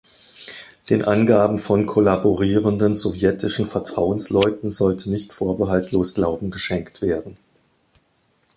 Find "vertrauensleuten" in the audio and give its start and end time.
3.67-4.71